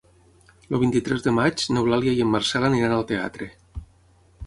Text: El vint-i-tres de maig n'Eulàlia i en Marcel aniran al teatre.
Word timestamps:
El 0.77 0.81
vint-i-tres 0.83 1.27
de 1.27 1.35
maig 1.41 1.67
n'Eulàlia 1.77 2.17
i 2.19 2.25
en 2.27 2.35
Marcel 2.39 2.69
aniran 2.73 2.99
al 2.99 3.09
teatre. 3.15 3.55